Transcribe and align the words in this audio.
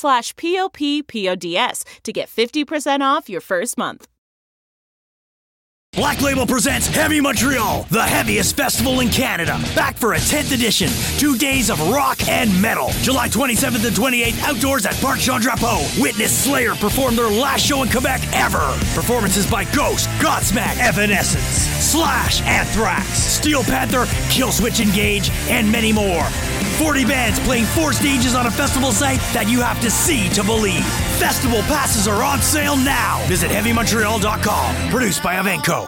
slash 0.00 0.34
p-o-p-p-o-d-s 0.36 1.84
to 2.04 2.12
get 2.12 2.28
50% 2.28 3.16
off 3.16 3.28
your 3.28 3.42
first 3.42 3.76
month. 3.76 4.06
Black 5.98 6.22
Label 6.22 6.46
presents 6.46 6.86
Heavy 6.86 7.20
Montreal, 7.20 7.84
the 7.90 8.00
heaviest 8.00 8.56
festival 8.56 9.00
in 9.00 9.08
Canada. 9.08 9.60
Back 9.74 9.96
for 9.96 10.12
a 10.12 10.16
10th 10.16 10.52
edition. 10.54 10.88
Two 11.18 11.36
days 11.36 11.70
of 11.70 11.90
rock 11.90 12.28
and 12.28 12.62
metal. 12.62 12.90
July 13.02 13.28
27th 13.28 13.84
and 13.84 13.96
28th, 13.96 14.40
outdoors 14.44 14.86
at 14.86 14.94
Parc 15.00 15.18
Jean 15.18 15.40
Drapeau. 15.40 16.00
Witness 16.00 16.44
Slayer 16.44 16.76
perform 16.76 17.16
their 17.16 17.28
last 17.28 17.66
show 17.66 17.82
in 17.82 17.88
Quebec 17.88 18.20
ever. 18.32 18.60
Performances 18.94 19.50
by 19.50 19.64
Ghost, 19.74 20.08
Godsmack, 20.20 20.78
Evanescence, 20.78 21.66
Slash, 21.84 22.42
Anthrax, 22.42 23.08
Steel 23.18 23.64
Panther, 23.64 24.04
Killswitch 24.30 24.80
Engage, 24.80 25.30
and 25.48 25.70
many 25.70 25.92
more. 25.92 26.26
40 26.78 27.06
bands 27.06 27.40
playing 27.40 27.64
four 27.64 27.92
stages 27.92 28.36
on 28.36 28.46
a 28.46 28.50
festival 28.52 28.92
site 28.92 29.18
that 29.32 29.48
you 29.48 29.60
have 29.60 29.80
to 29.80 29.90
see 29.90 30.28
to 30.28 30.44
believe. 30.44 30.84
Festival 31.18 31.62
passes 31.62 32.06
are 32.06 32.22
on 32.22 32.40
sale 32.40 32.76
now. 32.76 33.20
Visit 33.26 33.50
HeavyMontreal.com. 33.50 34.90
Produced 34.90 35.24
by 35.24 35.34
evenko. 35.34 35.87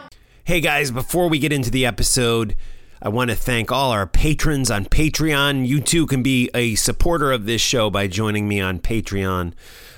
Hey 0.50 0.60
guys, 0.60 0.90
before 0.90 1.28
we 1.28 1.38
get 1.38 1.52
into 1.52 1.70
the 1.70 1.86
episode, 1.86 2.56
I 3.00 3.08
want 3.08 3.30
to 3.30 3.36
thank 3.36 3.70
all 3.70 3.92
our 3.92 4.04
patrons 4.04 4.68
on 4.68 4.84
Patreon. 4.84 5.64
You 5.64 5.80
too 5.80 6.06
can 6.06 6.24
be 6.24 6.50
a 6.52 6.74
supporter 6.74 7.30
of 7.30 7.46
this 7.46 7.60
show 7.60 7.88
by 7.88 8.08
joining 8.08 8.48
me 8.48 8.60
on 8.60 8.80
Patreon. 8.80 9.52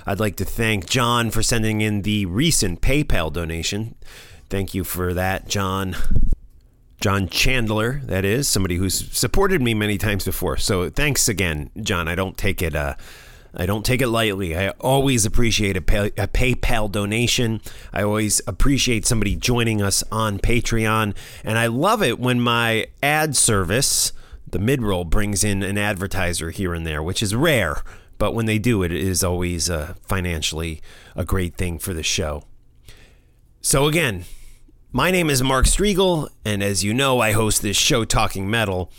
I'd 0.05 0.19
like 0.19 0.35
to 0.35 0.45
thank 0.45 0.87
John 0.87 1.31
for 1.31 1.41
sending 1.41 1.81
in 1.81 2.03
the 2.03 2.27
recent 2.27 2.81
PayPal 2.81 3.33
donation. 3.33 3.95
Thank 4.51 4.75
you 4.75 4.83
for 4.83 5.15
that, 5.15 5.47
John. 5.47 5.95
John 7.01 7.29
Chandler, 7.29 8.01
that 8.03 8.23
is, 8.23 8.47
somebody 8.47 8.75
who's 8.75 9.09
supported 9.11 9.59
me 9.59 9.73
many 9.73 9.97
times 9.97 10.23
before. 10.23 10.57
So 10.57 10.87
thanks 10.91 11.27
again, 11.27 11.71
John. 11.81 12.07
I 12.07 12.13
don't 12.13 12.37
take 12.37 12.61
it 12.61 12.75
uh, 12.75 12.93
I 13.55 13.65
don't 13.65 13.85
take 13.85 14.01
it 14.01 14.07
lightly. 14.07 14.55
I 14.57 14.69
always 14.79 15.25
appreciate 15.25 15.77
a, 15.77 15.81
pay, 15.81 16.07
a, 16.17 16.27
PayPal 16.27 16.91
donation. 16.91 17.61
I 17.91 18.01
always 18.01 18.41
appreciate 18.47 19.05
somebody 19.05 19.35
joining 19.35 19.81
us 19.81 20.03
on 20.11 20.39
Patreon. 20.39 21.15
And 21.43 21.59
I 21.59 21.67
love 21.67 22.01
it 22.01 22.19
when 22.19 22.39
my 22.41 22.87
ad 23.03 23.35
service, 23.35 24.11
the 24.49 24.57
midroll, 24.57 25.07
brings 25.07 25.43
in 25.43 25.61
an 25.61 25.77
advertiser 25.77 26.49
here 26.49 26.73
and 26.73 26.85
there, 26.85 27.03
which 27.03 27.21
is 27.21 27.35
rare. 27.35 27.83
But 28.17 28.33
when 28.33 28.47
they 28.47 28.57
do, 28.57 28.81
it 28.81 28.91
is 28.91 29.23
always 29.23 29.69
uh, 29.69 29.95
financially 30.01 30.81
a 31.15 31.23
great 31.23 31.55
thing 31.55 31.77
for 31.77 31.93
the 31.93 32.03
show. 32.03 32.43
So, 33.61 33.85
again, 33.85 34.25
my 34.91 35.11
name 35.11 35.29
is 35.29 35.43
Mark 35.43 35.65
Strigl. 35.65 36.29
and 36.43 36.63
as 36.63 36.83
you 36.83 36.93
know, 36.93 37.19
I 37.19 37.33
host 37.33 37.61
this 37.61 37.77
show, 37.77 38.03
Talking 38.03 38.49
Metal. 38.49 38.91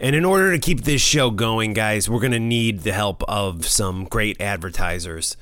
And 0.00 0.16
in 0.16 0.24
order 0.24 0.50
to 0.50 0.58
keep 0.58 0.84
this 0.84 1.02
show 1.02 1.30
going, 1.30 1.74
guys, 1.74 2.08
we're 2.08 2.20
going 2.20 2.32
to 2.32 2.40
need 2.40 2.80
the 2.80 2.92
help 2.92 3.22
of 3.24 3.66
some 3.66 4.04
great 4.04 4.40
advertisers. 4.40 5.36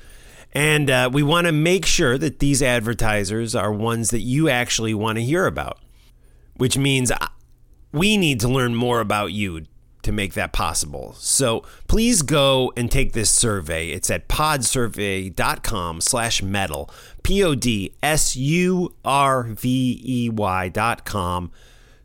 And 0.51 0.89
uh, 0.89 1.09
we 1.13 1.23
want 1.23 1.47
to 1.47 1.53
make 1.53 1.85
sure 1.85 2.17
that 2.17 2.39
these 2.39 2.61
advertisers 2.61 3.55
are 3.55 3.71
ones 3.71 4.09
that 4.09 4.19
you 4.19 4.49
actually 4.49 4.93
want 4.93 5.17
to 5.17 5.23
hear 5.23 5.45
about, 5.45 5.79
which 6.57 6.77
means 6.77 7.09
uh, 7.09 7.17
we 7.93 8.17
need 8.17 8.41
to 8.41 8.49
learn 8.49 8.75
more 8.75 8.99
about 8.99 9.31
you 9.31 9.65
to 10.01 10.11
make 10.11 10.33
that 10.33 10.51
possible. 10.51 11.13
So 11.17 11.63
please 11.87 12.21
go 12.21 12.73
and 12.75 12.91
take 12.91 13.13
this 13.13 13.31
survey. 13.31 13.91
It's 13.91 14.09
at 14.09 14.27
podsurvey.com 14.27 16.01
slash 16.01 16.43
metal, 16.43 16.89
P-O-D-S-U-R-V-E-Y 17.23 17.89
dot 20.69 21.05
com 21.05 21.51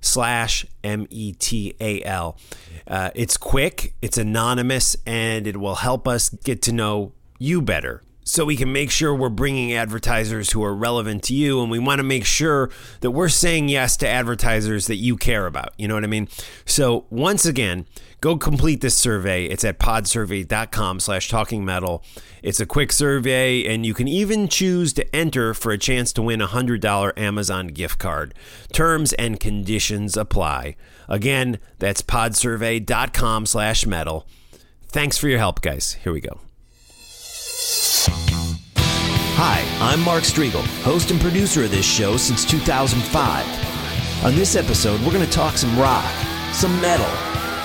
slash 0.04 0.66
M-E-T-A-L. 0.82 2.38
Uh, 2.86 3.10
it's 3.14 3.36
quick, 3.36 3.94
it's 4.02 4.18
anonymous, 4.18 4.96
and 5.06 5.46
it 5.46 5.56
will 5.56 5.76
help 5.76 6.06
us 6.06 6.28
get 6.28 6.62
to 6.62 6.72
know 6.72 7.12
you 7.38 7.62
better 7.62 8.02
so 8.24 8.44
we 8.44 8.56
can 8.56 8.72
make 8.72 8.90
sure 8.90 9.14
we're 9.14 9.28
bringing 9.28 9.72
advertisers 9.74 10.50
who 10.50 10.64
are 10.64 10.74
relevant 10.74 11.22
to 11.24 11.34
you 11.34 11.60
and 11.62 11.70
we 11.70 11.78
want 11.78 11.98
to 11.98 12.02
make 12.02 12.24
sure 12.24 12.70
that 13.00 13.10
we're 13.12 13.28
saying 13.28 13.68
yes 13.68 13.96
to 13.98 14.08
advertisers 14.08 14.86
that 14.86 14.96
you 14.96 15.16
care 15.16 15.46
about 15.46 15.72
you 15.76 15.86
know 15.86 15.94
what 15.94 16.04
i 16.04 16.08
mean? 16.08 16.28
So 16.64 17.06
once 17.10 17.44
again 17.44 17.86
go 18.24 18.38
complete 18.38 18.80
this 18.80 18.96
survey. 18.96 19.44
It's 19.44 19.64
at 19.64 19.78
podsurvey.com 19.78 20.98
slash 20.98 21.28
talking 21.28 21.62
metal. 21.62 22.02
It's 22.42 22.58
a 22.58 22.64
quick 22.64 22.90
survey 22.90 23.66
and 23.66 23.84
you 23.84 23.92
can 23.92 24.08
even 24.08 24.48
choose 24.48 24.94
to 24.94 25.14
enter 25.14 25.52
for 25.52 25.72
a 25.72 25.78
chance 25.78 26.10
to 26.14 26.22
win 26.22 26.40
a 26.40 26.46
$100 26.48 27.18
amazon 27.18 27.66
gift 27.66 27.98
card. 27.98 28.32
Terms 28.72 29.12
and 29.12 29.38
conditions 29.38 30.16
apply. 30.16 30.76
Again 31.06 31.58
that's 31.78 32.00
podsurvey.com 32.00 33.44
slash 33.44 33.86
metal. 33.86 34.26
Thanks 34.86 35.18
for 35.18 35.28
your 35.28 35.38
help 35.38 35.60
guys. 35.60 35.92
Here 36.02 36.12
we 36.12 36.22
go 36.22 36.40
Hi, 39.36 39.66
I'm 39.80 39.98
Mark 40.04 40.22
Strigl, 40.22 40.64
host 40.84 41.10
and 41.10 41.20
producer 41.20 41.64
of 41.64 41.72
this 41.72 41.84
show 41.84 42.16
since 42.16 42.44
2005. 42.44 44.24
On 44.24 44.32
this 44.36 44.54
episode, 44.54 45.00
we're 45.00 45.12
going 45.12 45.26
to 45.26 45.32
talk 45.32 45.56
some 45.56 45.76
rock, 45.76 46.08
some 46.52 46.80
metal, 46.80 47.04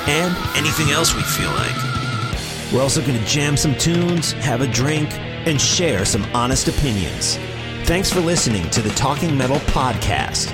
and 0.10 0.36
anything 0.58 0.90
else 0.90 1.14
we 1.14 1.22
feel 1.22 1.52
like. 1.52 2.74
We're 2.74 2.82
also 2.82 3.02
going 3.02 3.20
to 3.20 3.26
jam 3.26 3.56
some 3.56 3.76
tunes, 3.76 4.32
have 4.32 4.62
a 4.62 4.68
drink, 4.68 5.14
and 5.46 5.62
share 5.62 6.06
some 6.06 6.24
honest 6.34 6.68
opinions. 6.68 7.38
Thanks 7.84 8.12
for 8.12 8.20
listening 8.20 8.68
to 8.72 8.82
the 8.82 8.90
Talking 8.96 9.38
Metal 9.38 9.58
Podcast. 9.58 10.52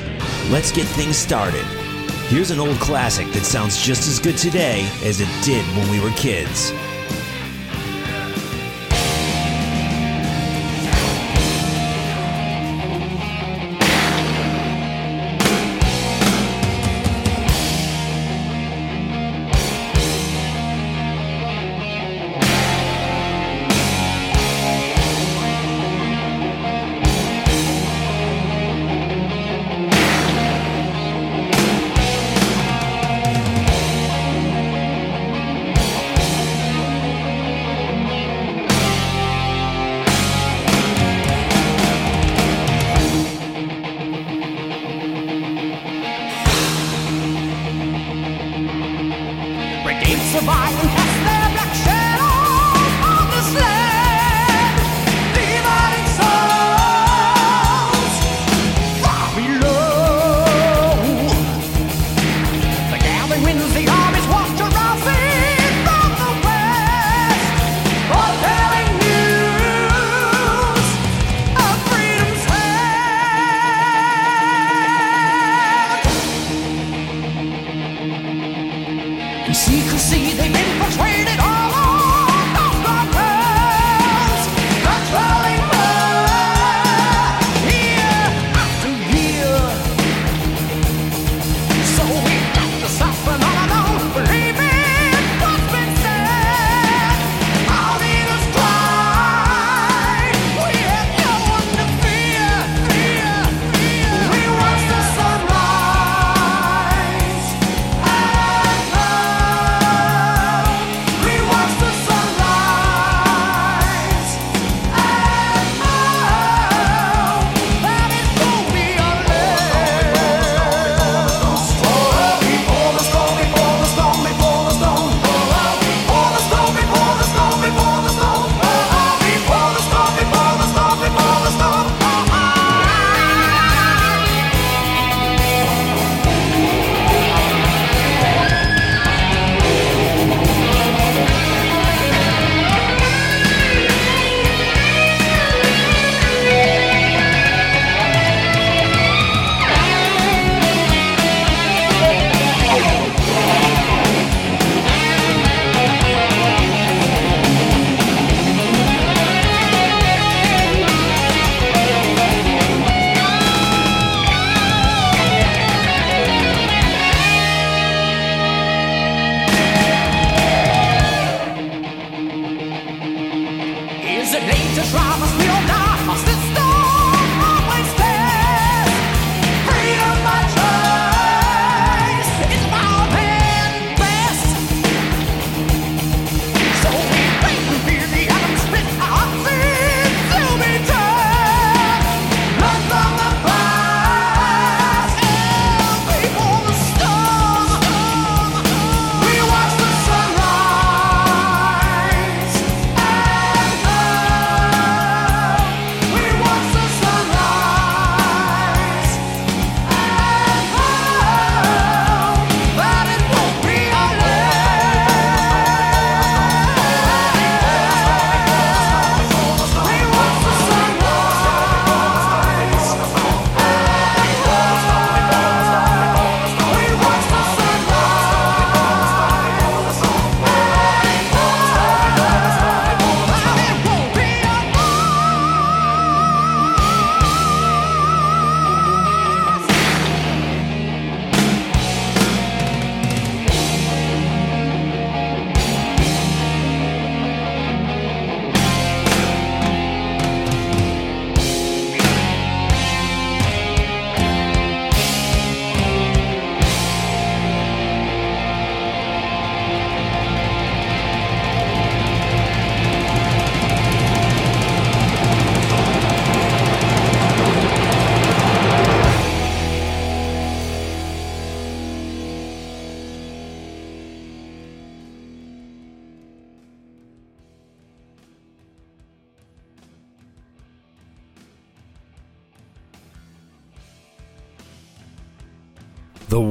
Let's 0.52 0.74
get 0.74 0.86
things 0.86 1.16
started. 1.16 1.64
Here's 2.28 2.52
an 2.52 2.60
old 2.60 2.76
classic 2.82 3.32
that 3.32 3.46
sounds 3.46 3.82
just 3.82 4.06
as 4.10 4.20
good 4.20 4.38
today 4.38 4.82
as 5.02 5.22
it 5.22 5.30
did 5.46 5.66
when 5.78 5.90
we 5.90 6.02
were 6.02 6.14
kids. 6.18 6.74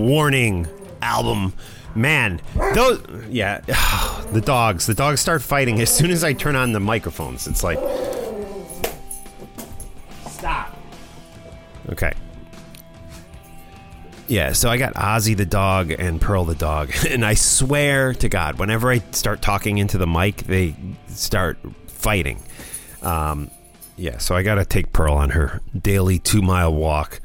Warning 0.05 0.69
album. 1.01 1.55
Man, 1.95 2.41
those 2.75 3.01
yeah, 3.29 3.61
the 4.33 4.41
dogs. 4.41 4.87
The 4.87 4.95
dogs 4.95 5.21
start 5.21 5.43
fighting 5.43 5.81
as 5.81 5.95
soon 5.95 6.11
as 6.11 6.25
I 6.25 6.33
turn 6.33 6.57
on 6.57 6.73
the 6.73 6.81
microphones. 6.81 7.47
It's 7.47 7.63
like 7.63 7.79
Stop. 10.29 10.77
Okay. 11.91 12.13
Yeah, 14.27 14.53
so 14.53 14.71
I 14.71 14.77
got 14.77 14.95
Ozzy 14.95 15.37
the 15.37 15.47
dog 15.47 15.91
and 15.91 16.21
Pearl 16.21 16.45
the 16.45 16.55
dog. 16.55 16.93
And 17.11 17.25
I 17.25 17.35
swear 17.35 18.15
to 18.15 18.29
God, 18.29 18.59
whenever 18.59 18.91
I 18.91 18.99
start 19.13 19.43
talking 19.43 19.79
into 19.79 19.99
the 19.99 20.07
mic, 20.07 20.39
they 20.39 20.75
start 21.09 21.59
fighting. 21.87 22.43
Um, 23.03 23.51
yeah, 23.97 24.19
so 24.19 24.35
I 24.35 24.43
got 24.43 24.57
to 24.57 24.65
take 24.65 24.93
Pearl 24.93 25.15
on 25.15 25.31
her 25.31 25.61
daily 25.79 26.19
two 26.19 26.43
mile 26.43 26.75
walk 26.75 27.21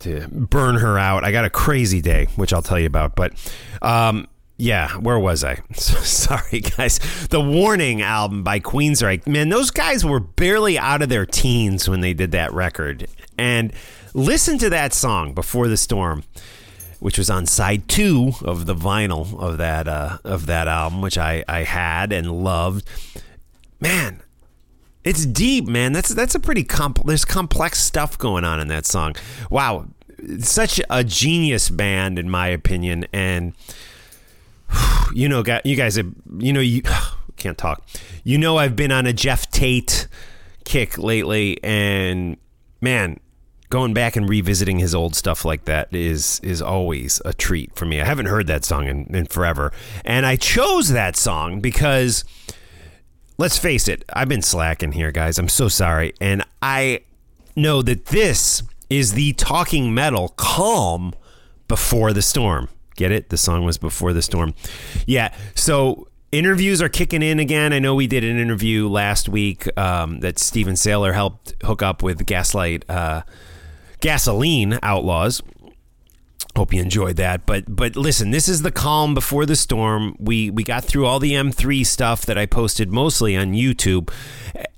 to 0.00 0.26
burn 0.30 0.76
her 0.76 0.98
out. 0.98 1.24
I 1.24 1.32
got 1.32 1.44
a 1.44 1.50
crazy 1.50 2.00
day, 2.00 2.26
which 2.36 2.52
I'll 2.52 2.62
tell 2.62 2.78
you 2.78 2.86
about. 2.86 3.14
But 3.14 3.32
um, 3.82 4.26
yeah, 4.56 4.90
where 4.98 5.18
was 5.18 5.42
I? 5.42 5.60
Sorry, 5.74 6.60
guys. 6.60 6.98
The 7.28 7.40
Warning 7.40 8.02
album 8.02 8.42
by 8.42 8.60
Queensryche. 8.60 9.26
Man, 9.26 9.48
those 9.48 9.70
guys 9.70 10.04
were 10.04 10.20
barely 10.20 10.78
out 10.78 11.00
of 11.00 11.08
their 11.08 11.24
teens 11.24 11.88
when 11.88 12.00
they 12.00 12.12
did 12.12 12.32
that 12.32 12.52
record. 12.52 13.06
And 13.38 13.72
listen 14.12 14.58
to 14.58 14.68
that 14.70 14.92
song, 14.92 15.32
Before 15.32 15.66
the 15.66 15.78
Storm, 15.78 16.24
which 16.98 17.16
was 17.16 17.30
on 17.30 17.46
side 17.46 17.88
two 17.88 18.32
of 18.42 18.66
the 18.66 18.74
vinyl 18.74 19.38
of 19.40 19.56
that 19.56 19.88
uh, 19.88 20.18
of 20.24 20.46
that 20.46 20.68
album, 20.68 21.00
which 21.00 21.16
I, 21.16 21.42
I 21.48 21.62
had 21.62 22.12
and 22.12 22.30
loved. 22.30 22.86
Man, 23.80 24.20
it's 25.04 25.24
deep, 25.26 25.66
man. 25.66 25.92
That's 25.92 26.10
that's 26.10 26.34
a 26.34 26.40
pretty 26.40 26.64
comp. 26.64 27.04
There's 27.04 27.24
complex 27.24 27.78
stuff 27.78 28.18
going 28.18 28.44
on 28.44 28.60
in 28.60 28.68
that 28.68 28.86
song. 28.86 29.16
Wow, 29.48 29.86
such 30.40 30.80
a 30.90 31.04
genius 31.04 31.70
band 31.70 32.18
in 32.18 32.28
my 32.28 32.48
opinion, 32.48 33.06
and 33.12 33.54
you 35.14 35.28
know, 35.28 35.42
you 35.64 35.76
guys, 35.76 35.96
you 36.38 36.52
know, 36.52 36.60
you 36.60 36.82
can't 37.36 37.58
talk. 37.58 37.82
You 38.24 38.38
know, 38.38 38.58
I've 38.58 38.76
been 38.76 38.92
on 38.92 39.06
a 39.06 39.12
Geoff 39.12 39.50
Tate 39.50 40.06
kick 40.64 40.98
lately, 40.98 41.62
and 41.64 42.36
man, 42.80 43.18
going 43.70 43.94
back 43.94 44.16
and 44.16 44.28
revisiting 44.28 44.78
his 44.78 44.94
old 44.94 45.14
stuff 45.14 45.44
like 45.44 45.64
that 45.64 45.88
is 45.92 46.40
is 46.42 46.60
always 46.60 47.22
a 47.24 47.32
treat 47.32 47.74
for 47.74 47.86
me. 47.86 48.00
I 48.00 48.04
haven't 48.04 48.26
heard 48.26 48.46
that 48.48 48.64
song 48.64 48.86
in, 48.86 49.14
in 49.14 49.26
forever, 49.26 49.72
and 50.04 50.26
I 50.26 50.36
chose 50.36 50.90
that 50.90 51.16
song 51.16 51.60
because 51.60 52.24
let's 53.40 53.56
face 53.56 53.88
it, 53.88 54.04
I've 54.12 54.28
been 54.28 54.42
slacking 54.42 54.92
here, 54.92 55.10
guys. 55.10 55.38
I'm 55.38 55.48
so 55.48 55.68
sorry, 55.68 56.12
and 56.20 56.44
I 56.60 57.00
know 57.56 57.80
that 57.80 58.06
this 58.06 58.62
is 58.90 59.14
the 59.14 59.32
talking 59.32 59.94
metal 59.94 60.28
calm 60.36 61.14
before 61.66 62.12
the 62.12 62.20
storm. 62.20 62.68
Get 62.96 63.10
it? 63.10 63.30
The 63.30 63.38
song 63.38 63.64
was 63.64 63.78
before 63.78 64.12
the 64.12 64.20
storm. 64.20 64.54
Yeah. 65.06 65.34
So 65.54 66.08
interviews 66.32 66.82
are 66.82 66.90
kicking 66.90 67.22
in 67.22 67.38
again. 67.38 67.72
I 67.72 67.78
know 67.78 67.94
we 67.94 68.06
did 68.06 68.24
an 68.24 68.38
interview 68.38 68.88
last 68.88 69.26
week 69.26 69.66
um, 69.78 70.20
that 70.20 70.38
Steven 70.38 70.74
Saylor 70.74 71.14
helped 71.14 71.54
hook 71.64 71.82
up 71.82 72.02
with 72.02 72.26
Gaslight 72.26 72.84
uh, 72.90 73.22
Gasoline 74.00 74.78
Outlaws. 74.82 75.42
Hope 76.60 76.74
you 76.74 76.82
enjoyed 76.82 77.16
that. 77.16 77.46
But 77.46 77.74
but 77.74 77.96
listen, 77.96 78.32
this 78.32 78.46
is 78.46 78.60
the 78.60 78.70
calm 78.70 79.14
before 79.14 79.46
the 79.46 79.56
storm. 79.56 80.14
We 80.18 80.50
we 80.50 80.62
got 80.62 80.84
through 80.84 81.06
all 81.06 81.18
the 81.18 81.32
M3 81.32 81.86
stuff 81.86 82.26
that 82.26 82.36
I 82.36 82.44
posted 82.44 82.92
mostly 82.92 83.34
on 83.34 83.54
YouTube. 83.54 84.10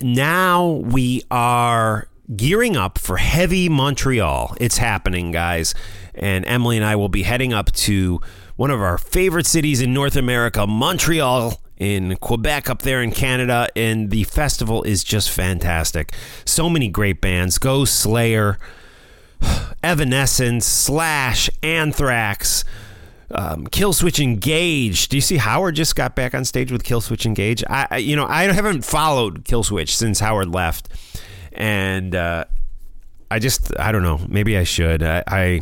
Now 0.00 0.64
we 0.64 1.24
are 1.28 2.06
gearing 2.36 2.76
up 2.76 2.98
for 2.98 3.16
heavy 3.16 3.68
Montreal. 3.68 4.56
It's 4.60 4.78
happening, 4.78 5.32
guys. 5.32 5.74
And 6.14 6.46
Emily 6.46 6.76
and 6.76 6.86
I 6.86 6.94
will 6.94 7.08
be 7.08 7.24
heading 7.24 7.52
up 7.52 7.72
to 7.72 8.20
one 8.54 8.70
of 8.70 8.80
our 8.80 8.96
favorite 8.96 9.46
cities 9.46 9.80
in 9.80 9.92
North 9.92 10.14
America, 10.14 10.68
Montreal 10.68 11.60
in 11.78 12.14
Quebec 12.18 12.70
up 12.70 12.82
there 12.82 13.02
in 13.02 13.10
Canada 13.10 13.66
and 13.74 14.10
the 14.10 14.22
festival 14.22 14.84
is 14.84 15.02
just 15.02 15.30
fantastic. 15.30 16.12
So 16.44 16.70
many 16.70 16.86
great 16.86 17.20
bands. 17.20 17.58
Go 17.58 17.84
Slayer, 17.84 18.56
Evanescence, 19.82 20.66
Slash, 20.66 21.50
Anthrax, 21.62 22.64
um, 23.30 23.66
Killswitch 23.66 24.22
Engage. 24.22 25.08
Do 25.08 25.16
you 25.16 25.20
see 25.20 25.36
Howard 25.36 25.74
just 25.74 25.96
got 25.96 26.14
back 26.14 26.34
on 26.34 26.44
stage 26.44 26.70
with 26.70 26.84
Killswitch 26.84 27.26
Engage? 27.26 27.64
I, 27.68 27.86
I 27.90 27.96
you 27.98 28.16
know 28.16 28.26
I 28.26 28.44
haven't 28.44 28.84
followed 28.84 29.44
Killswitch 29.44 29.90
since 29.90 30.20
Howard 30.20 30.48
left, 30.48 30.88
and 31.52 32.14
uh, 32.14 32.44
I 33.30 33.38
just 33.38 33.78
I 33.78 33.92
don't 33.92 34.02
know. 34.02 34.20
Maybe 34.28 34.56
I 34.56 34.64
should. 34.64 35.02
I, 35.02 35.24
I 35.26 35.60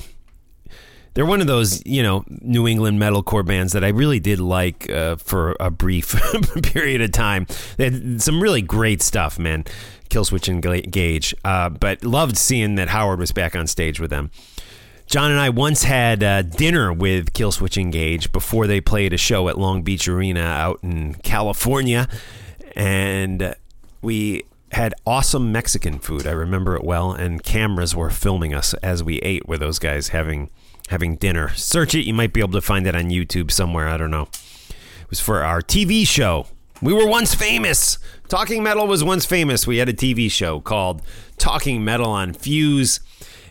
they're 1.20 1.26
one 1.26 1.42
of 1.42 1.46
those 1.46 1.84
you 1.84 2.02
know 2.02 2.24
New 2.40 2.66
England 2.66 2.98
metalcore 2.98 3.44
bands 3.44 3.74
that 3.74 3.84
I 3.84 3.88
really 3.88 4.20
did 4.20 4.40
like 4.40 4.88
uh, 4.88 5.16
for 5.16 5.54
a 5.60 5.70
brief 5.70 6.14
period 6.62 7.02
of 7.02 7.12
time. 7.12 7.46
They 7.76 7.90
had 7.90 8.22
some 8.22 8.42
really 8.42 8.62
great 8.62 9.02
stuff, 9.02 9.38
man. 9.38 9.64
Killswitch 10.08 10.48
Engage, 10.48 11.34
uh, 11.44 11.68
but 11.68 12.06
loved 12.06 12.38
seeing 12.38 12.76
that 12.76 12.88
Howard 12.88 13.18
was 13.18 13.32
back 13.32 13.54
on 13.54 13.66
stage 13.66 14.00
with 14.00 14.08
them. 14.08 14.30
John 15.04 15.30
and 15.30 15.38
I 15.38 15.50
once 15.50 15.82
had 15.82 16.22
uh, 16.22 16.40
dinner 16.40 16.90
with 16.90 17.34
Killswitch 17.34 17.76
Engage 17.76 18.32
before 18.32 18.66
they 18.66 18.80
played 18.80 19.12
a 19.12 19.18
show 19.18 19.50
at 19.50 19.58
Long 19.58 19.82
Beach 19.82 20.08
Arena 20.08 20.40
out 20.40 20.80
in 20.82 21.16
California, 21.16 22.08
and 22.74 23.54
we 24.00 24.44
had 24.72 24.94
awesome 25.06 25.52
Mexican 25.52 25.98
food. 25.98 26.26
I 26.26 26.32
remember 26.32 26.76
it 26.76 26.82
well, 26.82 27.12
and 27.12 27.42
cameras 27.42 27.94
were 27.94 28.08
filming 28.08 28.54
us 28.54 28.72
as 28.82 29.04
we 29.04 29.18
ate 29.18 29.46
with 29.46 29.60
those 29.60 29.78
guys 29.78 30.08
having 30.08 30.48
having 30.90 31.16
dinner. 31.16 31.48
Search 31.54 31.94
it; 31.94 32.04
you 32.04 32.14
might 32.14 32.32
be 32.32 32.40
able 32.40 32.52
to 32.52 32.60
find 32.60 32.86
it 32.86 32.94
on 32.94 33.04
YouTube 33.04 33.50
somewhere. 33.50 33.88
I 33.88 33.96
don't 33.96 34.10
know. 34.10 34.28
It 34.70 35.10
was 35.10 35.20
for 35.20 35.42
our 35.42 35.62
TV 35.62 36.06
show. 36.06 36.46
We 36.82 36.92
were 36.92 37.06
once 37.06 37.34
famous. 37.34 37.98
Talking 38.28 38.62
Metal 38.62 38.86
was 38.86 39.04
once 39.04 39.26
famous. 39.26 39.66
We 39.66 39.78
had 39.78 39.88
a 39.88 39.92
TV 39.92 40.30
show 40.30 40.60
called 40.60 41.02
Talking 41.36 41.84
Metal 41.84 42.08
on 42.08 42.32
Fuse. 42.32 43.00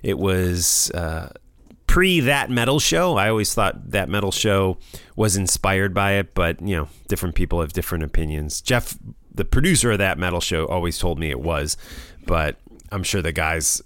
It 0.02 0.18
was 0.18 0.90
uh, 0.92 1.32
pre 1.86 2.22
that 2.22 2.50
metal 2.50 2.80
show. 2.80 3.18
I 3.18 3.30
always 3.30 3.54
thought 3.54 3.92
that 3.92 4.10
metal 4.10 4.32
show 4.32 4.78
was 5.16 5.36
inspired 5.36 5.94
by 5.94 6.14
it, 6.14 6.34
but 6.34 6.62
you 6.62 6.76
know, 6.76 6.88
different 7.08 7.36
people 7.36 7.62
have 7.62 7.74
different 7.74 8.04
opinions. 8.04 8.62
Jeff, 8.62 8.98
the 9.34 9.46
producer 9.46 9.92
of 9.92 9.98
that 9.98 10.18
metal 10.18 10.40
show, 10.40 10.66
always 10.68 10.98
told 10.98 11.20
me 11.20 11.30
it 11.30 11.40
was, 11.40 11.78
but 12.26 12.58
I'm 12.92 13.04
sure 13.04 13.22
the 13.22 13.32
guys 13.32 13.82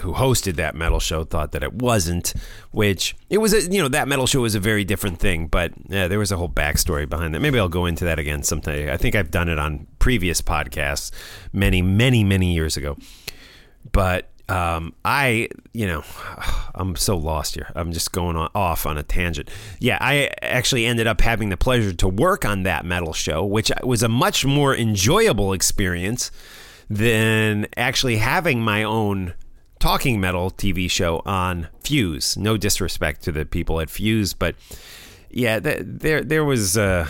who 0.00 0.12
hosted 0.12 0.56
that 0.56 0.74
metal 0.74 1.00
show 1.00 1.24
thought 1.24 1.52
that 1.52 1.62
it 1.62 1.72
wasn't, 1.72 2.34
which 2.70 3.16
it 3.28 3.38
was 3.38 3.52
a, 3.52 3.62
you 3.70 3.80
know, 3.80 3.88
that 3.88 4.08
metal 4.08 4.26
show 4.26 4.40
was 4.40 4.54
a 4.54 4.60
very 4.60 4.84
different 4.84 5.18
thing, 5.18 5.46
but 5.46 5.72
yeah, 5.88 6.08
there 6.08 6.18
was 6.18 6.32
a 6.32 6.36
whole 6.36 6.48
backstory 6.48 7.08
behind 7.08 7.34
that. 7.34 7.40
Maybe 7.40 7.58
I'll 7.58 7.68
go 7.68 7.86
into 7.86 8.04
that 8.04 8.18
again 8.18 8.42
sometime. 8.42 8.90
I 8.90 8.96
think 8.96 9.14
I've 9.14 9.30
done 9.30 9.48
it 9.48 9.58
on 9.58 9.86
previous 9.98 10.40
podcasts 10.40 11.10
many, 11.52 11.82
many, 11.82 12.24
many 12.24 12.52
years 12.54 12.76
ago. 12.76 12.96
But 13.92 14.30
um, 14.50 14.94
I, 15.04 15.48
you 15.72 15.86
know, 15.86 16.02
I'm 16.74 16.96
so 16.96 17.16
lost 17.16 17.54
here. 17.54 17.70
I'm 17.74 17.92
just 17.92 18.12
going 18.12 18.36
on, 18.36 18.50
off 18.54 18.84
on 18.84 18.98
a 18.98 19.02
tangent. 19.02 19.48
Yeah, 19.78 19.98
I 20.00 20.30
actually 20.42 20.86
ended 20.86 21.06
up 21.06 21.20
having 21.20 21.48
the 21.48 21.56
pleasure 21.56 21.92
to 21.92 22.08
work 22.08 22.44
on 22.44 22.64
that 22.64 22.84
metal 22.84 23.12
show, 23.12 23.44
which 23.44 23.70
was 23.82 24.02
a 24.02 24.08
much 24.08 24.44
more 24.44 24.74
enjoyable 24.74 25.52
experience 25.52 26.30
than 26.88 27.68
actually 27.76 28.16
having 28.16 28.60
my 28.60 28.82
own 28.82 29.34
talking 29.80 30.20
metal 30.20 30.50
TV 30.50 30.88
show 30.88 31.22
on 31.24 31.66
Fuse. 31.82 32.36
No 32.36 32.56
disrespect 32.56 33.22
to 33.22 33.32
the 33.32 33.44
people 33.44 33.80
at 33.80 33.90
Fuse, 33.90 34.34
but 34.34 34.54
yeah, 35.30 35.58
th- 35.58 35.82
there 35.82 36.22
there 36.22 36.44
was 36.44 36.78
uh, 36.78 37.08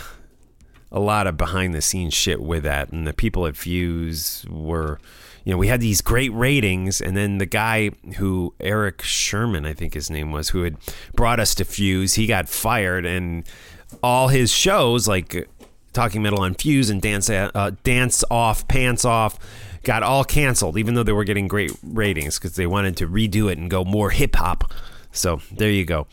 a 0.91 0.99
lot 0.99 1.27
of 1.27 1.37
behind 1.37 1.75
the 1.75 1.81
scenes 1.81 2.15
shit 2.15 2.41
with 2.41 2.63
that, 2.63 2.91
and 2.91 3.05
the 3.05 3.13
people 3.13 3.45
at 3.45 3.55
Fuse 3.55 4.45
were. 4.49 4.99
You 5.43 5.51
know, 5.51 5.57
we 5.57 5.69
had 5.69 5.81
these 5.81 6.01
great 6.01 6.31
ratings, 6.33 7.01
and 7.01 7.17
then 7.17 7.39
the 7.39 7.47
guy 7.47 7.89
who 8.17 8.53
Eric 8.59 9.01
Sherman, 9.01 9.65
I 9.65 9.73
think 9.73 9.95
his 9.95 10.11
name 10.11 10.31
was, 10.31 10.49
who 10.49 10.61
had 10.61 10.77
brought 11.15 11.39
us 11.39 11.55
to 11.55 11.65
Fuse, 11.65 12.13
he 12.13 12.27
got 12.27 12.47
fired, 12.47 13.07
and 13.07 13.43
all 14.03 14.27
his 14.27 14.51
shows, 14.51 15.07
like 15.07 15.49
Talking 15.93 16.21
Metal 16.21 16.41
on 16.41 16.53
Fuse 16.53 16.91
and 16.91 17.01
Dance 17.01 17.27
uh, 17.27 17.71
Dance 17.83 18.23
Off, 18.29 18.67
Pants 18.67 19.03
Off, 19.03 19.39
got 19.83 20.03
all 20.03 20.23
canceled, 20.23 20.77
even 20.77 20.93
though 20.93 21.03
they 21.03 21.11
were 21.11 21.23
getting 21.23 21.47
great 21.47 21.71
ratings 21.83 22.37
because 22.37 22.55
they 22.55 22.67
wanted 22.67 22.97
to 22.97 23.07
redo 23.07 23.51
it 23.51 23.57
and 23.57 23.69
go 23.69 23.83
more 23.83 24.09
hip 24.09 24.35
hop. 24.35 24.71
So 25.11 25.41
there 25.51 25.71
you 25.71 25.85
go. 25.85 26.07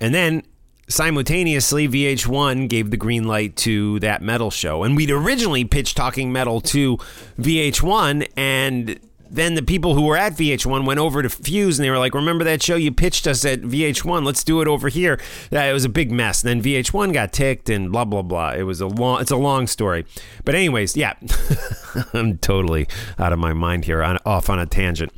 And 0.00 0.14
then 0.14 0.42
simultaneously, 0.88 1.88
VH1 1.88 2.68
gave 2.68 2.90
the 2.90 2.96
green 2.96 3.24
light 3.24 3.56
to 3.56 3.98
that 4.00 4.22
metal 4.22 4.50
show. 4.50 4.82
And 4.82 4.96
we'd 4.96 5.10
originally 5.10 5.64
pitched 5.64 5.96
Talking 5.96 6.32
Metal 6.32 6.60
to 6.60 6.98
VH1, 7.38 8.28
and 8.36 9.00
then 9.32 9.54
the 9.54 9.62
people 9.62 9.94
who 9.94 10.02
were 10.02 10.16
at 10.16 10.34
VH1 10.34 10.84
went 10.86 11.00
over 11.00 11.22
to 11.22 11.30
Fuse 11.30 11.78
and 11.78 11.84
they 11.84 11.90
were 11.90 11.98
like, 11.98 12.14
"Remember 12.14 12.44
that 12.44 12.62
show 12.62 12.76
you 12.76 12.92
pitched 12.92 13.26
us 13.26 13.44
at 13.44 13.62
VH1? 13.62 14.24
Let's 14.24 14.44
do 14.44 14.60
it 14.60 14.68
over 14.68 14.88
here." 14.88 15.18
It 15.50 15.72
was 15.72 15.86
a 15.86 15.88
big 15.88 16.12
mess. 16.12 16.44
And 16.44 16.50
then 16.50 16.62
VH1 16.62 17.12
got 17.14 17.32
ticked 17.32 17.70
and 17.70 17.90
blah 17.90 18.04
blah 18.04 18.22
blah. 18.22 18.50
It 18.50 18.64
was 18.64 18.80
a 18.80 18.86
long. 18.86 19.22
It's 19.22 19.30
a 19.30 19.36
long 19.36 19.66
story. 19.66 20.04
But 20.44 20.54
anyways, 20.54 20.96
yeah, 20.96 21.14
I'm 22.12 22.36
totally 22.38 22.86
out 23.18 23.32
of 23.32 23.38
my 23.38 23.54
mind 23.54 23.86
here, 23.86 24.02
on, 24.02 24.18
off 24.26 24.50
on 24.50 24.58
a 24.58 24.66
tangent, 24.66 25.12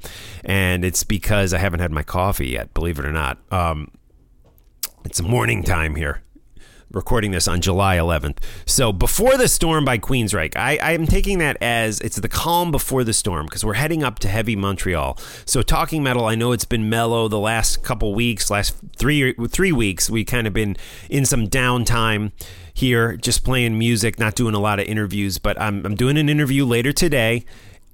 and 0.44 0.84
it's 0.84 1.02
because 1.02 1.52
I 1.52 1.58
haven't 1.58 1.80
had 1.80 1.90
my 1.90 2.04
coffee 2.04 2.48
yet. 2.48 2.72
Believe 2.72 3.00
it 3.00 3.04
or 3.04 3.12
not, 3.12 3.38
um, 3.50 3.90
it's 5.04 5.20
morning 5.20 5.64
time 5.64 5.96
here 5.96 6.22
recording 6.90 7.32
this 7.32 7.48
on 7.48 7.60
July 7.60 7.96
11th. 7.96 8.38
So 8.66 8.92
before 8.92 9.36
the 9.36 9.48
storm 9.48 9.84
by 9.84 9.98
Queensryche, 9.98 10.56
I, 10.56 10.78
I 10.78 10.92
am 10.92 11.06
taking 11.06 11.38
that 11.38 11.56
as 11.60 12.00
it's 12.00 12.16
the 12.16 12.28
calm 12.28 12.70
before 12.70 13.04
the 13.04 13.12
storm 13.12 13.46
because 13.46 13.64
we're 13.64 13.74
heading 13.74 14.02
up 14.02 14.18
to 14.20 14.28
heavy 14.28 14.56
Montreal. 14.56 15.18
So 15.44 15.62
talking 15.62 16.02
metal, 16.02 16.24
I 16.26 16.34
know 16.34 16.52
it's 16.52 16.64
been 16.64 16.88
mellow 16.88 17.28
the 17.28 17.38
last 17.38 17.82
couple 17.82 18.14
weeks, 18.14 18.50
last 18.50 18.74
three 18.96 19.34
three 19.48 19.72
weeks. 19.72 20.08
We 20.08 20.24
kind 20.24 20.46
of 20.46 20.52
been 20.52 20.76
in 21.08 21.26
some 21.26 21.48
downtime 21.48 22.32
here, 22.72 23.16
just 23.16 23.44
playing 23.44 23.78
music, 23.78 24.18
not 24.18 24.34
doing 24.34 24.54
a 24.54 24.60
lot 24.60 24.80
of 24.80 24.86
interviews. 24.86 25.38
But 25.38 25.60
I'm 25.60 25.84
I'm 25.84 25.94
doing 25.94 26.18
an 26.18 26.28
interview 26.28 26.64
later 26.64 26.92
today. 26.92 27.44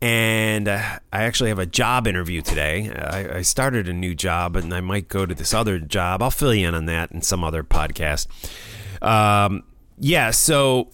And 0.03 0.67
uh, 0.67 0.99
I 1.13 1.25
actually 1.25 1.51
have 1.51 1.59
a 1.59 1.67
job 1.67 2.07
interview 2.07 2.41
today. 2.41 2.91
I, 2.91 3.39
I 3.39 3.43
started 3.43 3.87
a 3.87 3.93
new 3.93 4.15
job 4.15 4.57
and 4.57 4.73
I 4.73 4.81
might 4.81 5.09
go 5.09 5.27
to 5.27 5.35
this 5.35 5.53
other 5.53 5.79
job. 5.79 6.23
I'll 6.23 6.31
fill 6.31 6.55
you 6.55 6.69
in 6.69 6.75
on 6.75 6.87
that 6.87 7.13
in 7.13 7.21
some 7.21 7.45
other 7.45 7.63
podcast. 7.63 8.27
Um, 9.03 9.65
yeah, 9.99 10.31
so 10.31 10.89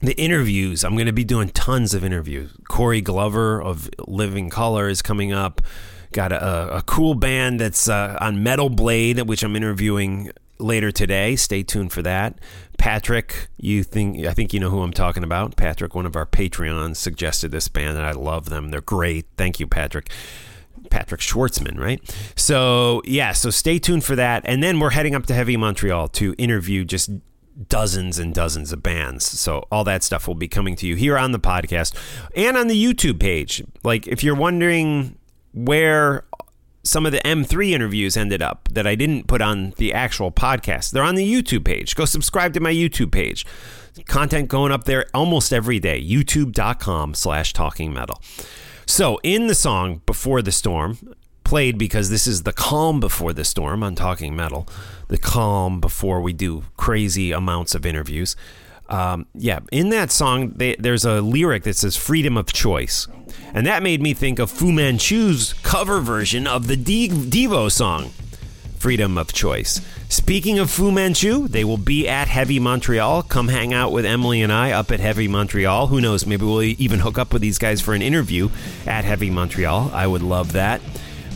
the 0.00 0.16
interviews, 0.20 0.84
I'm 0.84 0.94
going 0.94 1.06
to 1.06 1.12
be 1.12 1.24
doing 1.24 1.48
tons 1.50 1.94
of 1.94 2.04
interviews. 2.04 2.52
Corey 2.68 3.00
Glover 3.00 3.60
of 3.60 3.90
Living 4.06 4.50
Colour 4.50 4.88
is 4.88 5.02
coming 5.02 5.32
up. 5.32 5.60
Got 6.12 6.32
a, 6.32 6.78
a 6.78 6.82
cool 6.82 7.14
band 7.14 7.60
that's 7.60 7.88
uh, 7.88 8.16
on 8.20 8.42
Metal 8.42 8.70
Blade, 8.70 9.20
which 9.22 9.42
I'm 9.42 9.56
interviewing 9.56 10.30
later 10.58 10.90
today. 10.90 11.36
Stay 11.36 11.62
tuned 11.62 11.92
for 11.92 12.02
that. 12.02 12.38
Patrick, 12.78 13.48
you 13.58 13.82
think 13.82 14.24
I 14.24 14.32
think 14.32 14.54
you 14.54 14.60
know 14.60 14.70
who 14.70 14.82
I'm 14.82 14.92
talking 14.92 15.24
about. 15.24 15.56
Patrick, 15.56 15.94
one 15.94 16.06
of 16.06 16.16
our 16.16 16.26
Patreons, 16.26 16.96
suggested 16.96 17.50
this 17.50 17.68
band, 17.68 17.96
and 17.96 18.06
I 18.06 18.12
love 18.12 18.48
them. 18.48 18.70
They're 18.70 18.80
great. 18.80 19.26
Thank 19.36 19.60
you, 19.60 19.66
Patrick. 19.66 20.10
Patrick 20.90 21.20
Schwartzman, 21.20 21.78
right? 21.78 22.00
So, 22.36 23.02
yeah, 23.04 23.32
so 23.32 23.50
stay 23.50 23.78
tuned 23.78 24.04
for 24.04 24.16
that. 24.16 24.42
And 24.44 24.62
then 24.62 24.80
we're 24.80 24.90
heading 24.90 25.14
up 25.14 25.26
to 25.26 25.34
Heavy 25.34 25.56
Montreal 25.56 26.08
to 26.08 26.34
interview 26.38 26.84
just 26.84 27.10
dozens 27.68 28.18
and 28.18 28.34
dozens 28.34 28.72
of 28.72 28.82
bands. 28.82 29.24
So, 29.26 29.66
all 29.70 29.84
that 29.84 30.02
stuff 30.02 30.26
will 30.26 30.34
be 30.34 30.48
coming 30.48 30.76
to 30.76 30.86
you 30.86 30.96
here 30.96 31.18
on 31.18 31.32
the 31.32 31.40
podcast 31.40 31.94
and 32.34 32.56
on 32.56 32.68
the 32.68 32.82
YouTube 32.82 33.20
page. 33.20 33.62
Like, 33.82 34.06
if 34.06 34.22
you're 34.22 34.34
wondering 34.34 35.18
where 35.52 36.24
some 36.84 37.04
of 37.04 37.12
the 37.12 37.18
M3 37.18 37.70
interviews 37.70 38.16
ended 38.16 38.40
up 38.40 38.68
that 38.72 38.86
I 38.86 38.94
didn't 38.94 39.26
put 39.26 39.42
on 39.42 39.74
the 39.76 39.92
actual 39.92 40.32
podcast. 40.32 40.90
They're 40.90 41.02
on 41.02 41.16
the 41.16 41.30
YouTube 41.30 41.64
page. 41.64 41.94
Go 41.94 42.04
subscribe 42.04 42.54
to 42.54 42.60
my 42.60 42.72
YouTube 42.72 43.12
page. 43.12 43.44
Content 44.06 44.48
going 44.48 44.72
up 44.72 44.84
there 44.84 45.06
almost 45.12 45.52
every 45.52 45.80
day. 45.80 46.02
YouTube.com 46.02 47.14
slash 47.14 47.52
talking 47.52 47.92
metal. 47.92 48.22
So 48.88 49.20
in 49.22 49.48
the 49.48 49.54
song 49.54 50.00
Before 50.06 50.40
the 50.40 50.50
Storm, 50.50 51.14
played 51.44 51.76
because 51.76 52.08
this 52.08 52.26
is 52.26 52.44
the 52.44 52.54
calm 52.54 53.00
before 53.00 53.34
the 53.34 53.44
storm 53.44 53.82
on 53.82 53.94
Talking 53.94 54.34
Metal, 54.34 54.66
the 55.08 55.18
calm 55.18 55.78
before 55.78 56.22
we 56.22 56.32
do 56.32 56.64
crazy 56.78 57.30
amounts 57.30 57.74
of 57.74 57.84
interviews. 57.84 58.34
Um, 58.88 59.26
yeah, 59.34 59.60
in 59.70 59.90
that 59.90 60.10
song, 60.10 60.54
they, 60.56 60.74
there's 60.76 61.04
a 61.04 61.20
lyric 61.20 61.64
that 61.64 61.76
says 61.76 61.98
freedom 61.98 62.38
of 62.38 62.50
choice. 62.50 63.06
And 63.52 63.66
that 63.66 63.82
made 63.82 64.00
me 64.00 64.14
think 64.14 64.38
of 64.38 64.50
Fu 64.50 64.72
Manchu's 64.72 65.52
cover 65.62 66.00
version 66.00 66.46
of 66.46 66.66
the 66.66 66.76
Devo 66.76 67.70
song, 67.70 68.12
Freedom 68.78 69.18
of 69.18 69.32
Choice. 69.32 69.80
Speaking 70.08 70.58
of 70.58 70.70
Fu 70.70 70.90
Manchu, 70.92 71.48
they 71.48 71.64
will 71.64 71.78
be 71.78 72.08
at 72.08 72.28
Heavy 72.28 72.58
Montreal. 72.60 73.24
Come 73.24 73.48
hang 73.48 73.74
out 73.74 73.92
with 73.92 74.04
Emily 74.04 74.42
and 74.42 74.52
I 74.52 74.72
up 74.72 74.90
at 74.90 75.00
Heavy 75.00 75.28
Montreal. 75.28 75.88
Who 75.88 76.00
knows? 76.00 76.26
Maybe 76.26 76.44
we'll 76.46 76.62
even 76.62 77.00
hook 77.00 77.18
up 77.18 77.32
with 77.32 77.42
these 77.42 77.58
guys 77.58 77.80
for 77.80 77.94
an 77.94 78.02
interview 78.02 78.48
at 78.86 79.04
Heavy 79.04 79.30
Montreal. 79.30 79.90
I 79.92 80.06
would 80.06 80.22
love 80.22 80.52
that. 80.52 80.80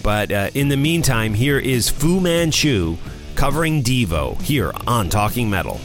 But 0.03 0.33
uh, 0.33 0.51
in 0.55 0.69
the 0.69 0.77
meantime, 0.77 1.35
here 1.35 1.59
is 1.59 1.89
Fu 1.89 2.21
Manchu 2.21 2.97
covering 3.35 3.83
Devo 3.83 4.41
here 4.41 4.73
on 4.87 5.09
Talking 5.09 5.51
Metal. 5.51 5.81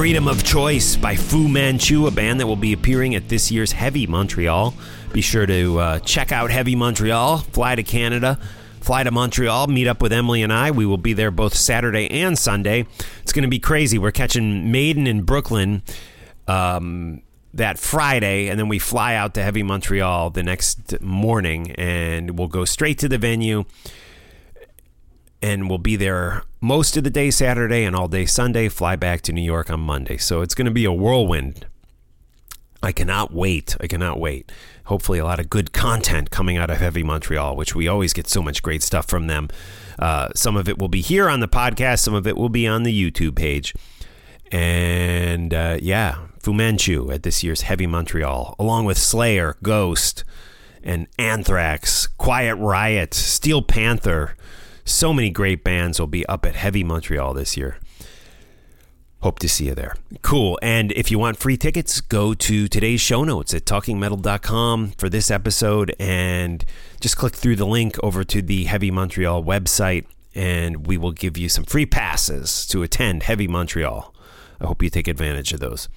Freedom 0.00 0.28
of 0.28 0.42
Choice 0.42 0.96
by 0.96 1.14
Fu 1.14 1.46
Manchu, 1.46 2.06
a 2.06 2.10
band 2.10 2.40
that 2.40 2.46
will 2.46 2.56
be 2.56 2.72
appearing 2.72 3.14
at 3.14 3.28
this 3.28 3.50
year's 3.50 3.72
Heavy 3.72 4.06
Montreal. 4.06 4.72
Be 5.12 5.20
sure 5.20 5.44
to 5.44 5.78
uh, 5.78 5.98
check 5.98 6.32
out 6.32 6.50
Heavy 6.50 6.74
Montreal, 6.74 7.36
fly 7.36 7.74
to 7.74 7.82
Canada, 7.82 8.38
fly 8.80 9.02
to 9.02 9.10
Montreal, 9.10 9.66
meet 9.66 9.86
up 9.86 10.00
with 10.00 10.10
Emily 10.10 10.42
and 10.42 10.54
I. 10.54 10.70
We 10.70 10.86
will 10.86 10.96
be 10.96 11.12
there 11.12 11.30
both 11.30 11.54
Saturday 11.54 12.10
and 12.10 12.38
Sunday. 12.38 12.86
It's 13.20 13.34
going 13.34 13.42
to 13.42 13.50
be 13.50 13.58
crazy. 13.58 13.98
We're 13.98 14.10
catching 14.10 14.72
Maiden 14.72 15.06
in 15.06 15.24
Brooklyn 15.24 15.82
um, 16.48 17.20
that 17.52 17.78
Friday, 17.78 18.48
and 18.48 18.58
then 18.58 18.68
we 18.68 18.78
fly 18.78 19.16
out 19.16 19.34
to 19.34 19.42
Heavy 19.42 19.62
Montreal 19.62 20.30
the 20.30 20.42
next 20.42 20.98
morning, 21.02 21.72
and 21.72 22.38
we'll 22.38 22.48
go 22.48 22.64
straight 22.64 22.98
to 23.00 23.08
the 23.10 23.18
venue 23.18 23.66
and 25.42 25.68
we'll 25.68 25.78
be 25.78 25.96
there 25.96 26.42
most 26.60 26.96
of 26.96 27.04
the 27.04 27.10
day 27.10 27.30
Saturday 27.30 27.84
and 27.84 27.96
all 27.96 28.08
day 28.08 28.26
Sunday, 28.26 28.68
fly 28.68 28.96
back 28.96 29.22
to 29.22 29.32
New 29.32 29.42
York 29.42 29.70
on 29.70 29.80
Monday. 29.80 30.16
So 30.16 30.42
it's 30.42 30.54
going 30.54 30.66
to 30.66 30.70
be 30.70 30.84
a 30.84 30.92
whirlwind. 30.92 31.66
I 32.82 32.92
cannot 32.92 33.32
wait. 33.32 33.76
I 33.80 33.86
cannot 33.86 34.18
wait. 34.18 34.50
Hopefully, 34.84 35.18
a 35.18 35.24
lot 35.24 35.38
of 35.38 35.50
good 35.50 35.72
content 35.72 36.30
coming 36.30 36.56
out 36.56 36.70
of 36.70 36.78
Heavy 36.78 37.02
Montreal, 37.02 37.54
which 37.54 37.74
we 37.74 37.86
always 37.86 38.12
get 38.12 38.26
so 38.26 38.42
much 38.42 38.62
great 38.62 38.82
stuff 38.82 39.06
from 39.06 39.26
them. 39.26 39.48
Uh, 39.98 40.28
some 40.34 40.56
of 40.56 40.68
it 40.68 40.78
will 40.78 40.88
be 40.88 41.02
here 41.02 41.28
on 41.28 41.40
the 41.40 41.48
podcast, 41.48 42.00
some 42.00 42.14
of 42.14 42.26
it 42.26 42.36
will 42.36 42.48
be 42.48 42.66
on 42.66 42.82
the 42.82 43.10
YouTube 43.10 43.36
page. 43.36 43.74
And 44.50 45.52
uh, 45.52 45.78
yeah, 45.80 46.26
Fu 46.40 46.54
Manchu 46.54 47.10
at 47.12 47.22
this 47.22 47.44
year's 47.44 47.62
Heavy 47.62 47.86
Montreal, 47.86 48.56
along 48.58 48.86
with 48.86 48.96
Slayer, 48.98 49.56
Ghost, 49.62 50.24
and 50.82 51.06
Anthrax, 51.18 52.06
Quiet 52.06 52.56
Riot, 52.56 53.12
Steel 53.12 53.60
Panther. 53.62 54.36
So 54.84 55.12
many 55.12 55.30
great 55.30 55.64
bands 55.64 56.00
will 56.00 56.06
be 56.06 56.26
up 56.26 56.44
at 56.46 56.54
Heavy 56.54 56.84
Montreal 56.84 57.34
this 57.34 57.56
year. 57.56 57.78
Hope 59.22 59.38
to 59.40 59.48
see 59.48 59.66
you 59.66 59.74
there. 59.74 59.94
Cool. 60.22 60.58
And 60.62 60.92
if 60.92 61.10
you 61.10 61.18
want 61.18 61.36
free 61.36 61.58
tickets, 61.58 62.00
go 62.00 62.32
to 62.32 62.68
today's 62.68 63.02
show 63.02 63.22
notes 63.22 63.52
at 63.52 63.66
talkingmetal.com 63.66 64.92
for 64.92 65.10
this 65.10 65.30
episode 65.30 65.94
and 66.00 66.64
just 67.00 67.18
click 67.18 67.34
through 67.34 67.56
the 67.56 67.66
link 67.66 67.96
over 68.02 68.24
to 68.24 68.40
the 68.40 68.64
Heavy 68.64 68.90
Montreal 68.90 69.44
website 69.44 70.06
and 70.34 70.86
we 70.86 70.96
will 70.96 71.12
give 71.12 71.36
you 71.36 71.48
some 71.48 71.64
free 71.64 71.86
passes 71.86 72.66
to 72.68 72.82
attend 72.82 73.24
Heavy 73.24 73.48
Montreal 73.48 74.14
I 74.60 74.66
hope 74.66 74.82
you 74.82 74.90
take 74.90 75.08
advantage 75.08 75.52
of 75.52 75.60
those. 75.60 75.88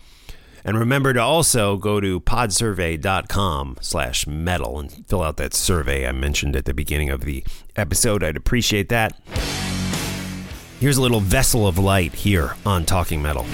And 0.66 0.78
remember 0.78 1.14
to 1.14 1.22
also 1.22 1.78
go 1.78 2.00
to 2.00 2.22
podsurvey.com 2.22 3.78
slash 3.82 4.26
metal 4.26 4.80
and 4.80 5.06
fill 5.08 5.22
out 5.22 5.38
that 5.38 5.54
survey 5.54 6.08
I 6.08 6.12
mentioned 6.14 6.56
at 6.56 6.66
the 6.66 6.74
beginning 6.74 7.10
of 7.10 7.22
the 7.22 7.44
episode. 7.76 8.24
I'd 8.24 8.38
appreciate 8.38 8.90
that. 8.90 9.20
Here's 10.80 10.98
a 10.98 11.02
little 11.02 11.20
vessel 11.22 11.68
of 11.68 11.78
light 11.78 12.14
here 12.14 12.56
on 12.66 12.86
Talking 12.86 13.22
Metal. 13.22 13.46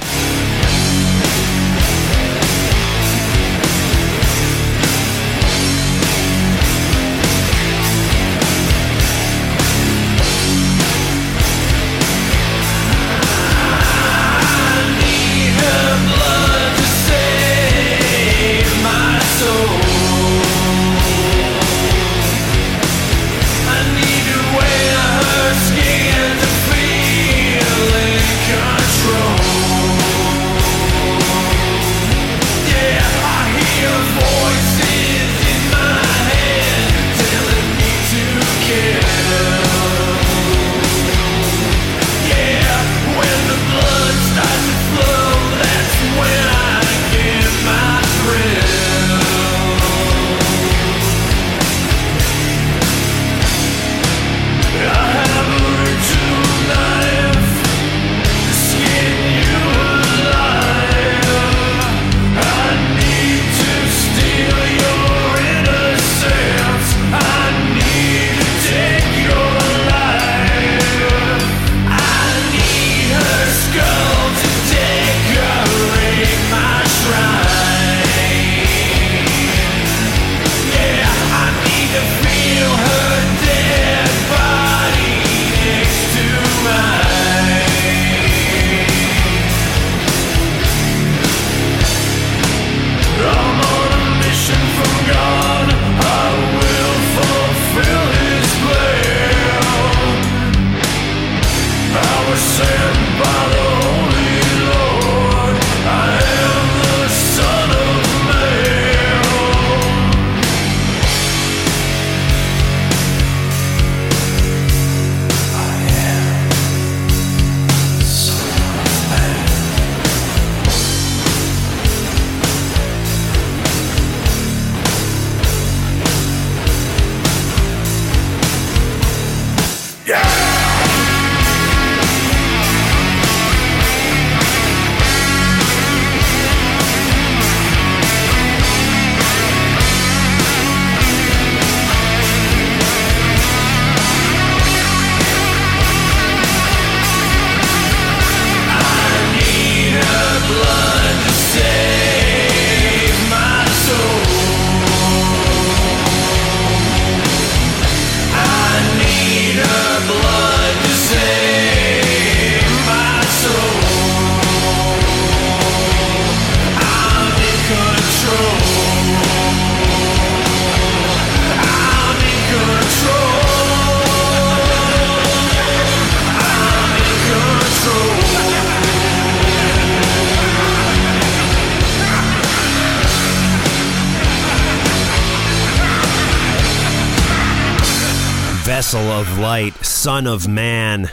Son 189.68 190.26
of 190.26 190.48
Man, 190.48 191.12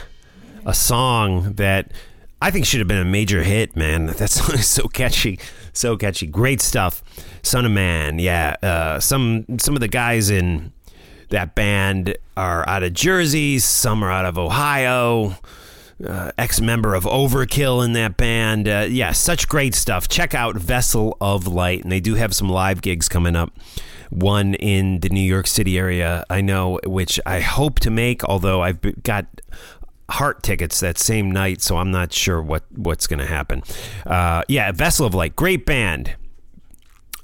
a 0.65 0.73
song 0.73 1.53
that 1.53 1.91
I 2.41 2.51
think 2.51 2.65
should 2.65 2.79
have 2.79 2.87
been 2.87 2.97
a 2.97 3.05
major 3.05 3.43
hit, 3.43 3.75
man. 3.75 4.07
That 4.17 4.29
song 4.29 4.55
is 4.55 4.67
so 4.67 4.87
catchy, 4.87 5.39
so 5.73 5.97
catchy. 5.97 6.27
Great 6.27 6.61
stuff. 6.61 7.03
Son 7.43 7.65
of 7.65 7.71
Man, 7.71 8.19
yeah. 8.19 8.55
Uh, 8.63 8.99
some 8.99 9.45
some 9.59 9.75
of 9.75 9.81
the 9.81 9.87
guys 9.87 10.29
in 10.29 10.71
that 11.29 11.55
band 11.55 12.17
are 12.37 12.67
out 12.67 12.83
of 12.83 12.93
Jersey, 12.93 13.59
some 13.59 14.03
are 14.03 14.11
out 14.11 14.25
of 14.25 14.37
Ohio. 14.37 15.35
Uh, 16.05 16.31
ex 16.37 16.61
member 16.61 16.93
of 16.93 17.05
Overkill 17.05 17.83
in 17.83 17.93
that 17.93 18.17
band. 18.17 18.69
Uh, 18.69 18.85
yeah, 18.87 19.11
such 19.11 19.47
great 19.47 19.73
stuff. 19.73 20.07
Check 20.07 20.35
out 20.35 20.55
Vessel 20.55 21.17
of 21.19 21.47
Light, 21.47 21.81
and 21.81 21.91
they 21.91 21.99
do 21.99 22.13
have 22.13 22.35
some 22.35 22.49
live 22.49 22.81
gigs 22.83 23.09
coming 23.09 23.35
up 23.35 23.51
one 24.09 24.53
in 24.55 24.99
the 24.99 25.09
New 25.09 25.21
York 25.21 25.47
City 25.47 25.77
area, 25.77 26.23
I 26.29 26.41
know, 26.41 26.79
which 26.85 27.19
I 27.25 27.39
hope 27.39 27.79
to 27.79 27.89
make, 27.89 28.23
although 28.23 28.61
I've 28.61 29.03
got 29.03 29.25
heart 30.09 30.43
tickets 30.43 30.79
that 30.79 30.97
same 30.97 31.31
night, 31.31 31.61
so 31.61 31.77
I'm 31.77 31.91
not 31.91 32.13
sure 32.13 32.41
what, 32.41 32.63
what's 32.75 33.07
going 33.07 33.19
to 33.19 33.25
happen. 33.25 33.63
Uh, 34.05 34.43
yeah, 34.47 34.71
Vessel 34.71 35.05
of 35.05 35.13
Light, 35.13 35.35
great 35.35 35.65
band. 35.65 36.15